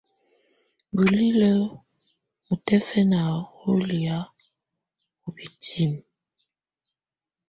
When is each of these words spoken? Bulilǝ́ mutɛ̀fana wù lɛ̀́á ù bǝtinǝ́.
Bulilǝ́ 0.93 1.57
mutɛ̀fana 2.47 3.19
wù 3.59 3.71
lɛ̀́á 3.87 4.17
ù 5.25 5.29
bǝtinǝ́. 5.35 6.01